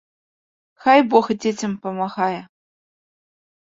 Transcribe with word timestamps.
Хай 0.85 0.99
бог 1.13 1.25
дзецям 1.45 1.79
памагае! 1.87 2.39